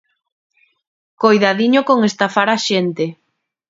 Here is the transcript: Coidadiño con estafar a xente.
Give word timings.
Coidadiño 1.21 1.81
con 1.89 1.99
estafar 2.09 2.47
a 2.55 2.57
xente. 2.67 3.05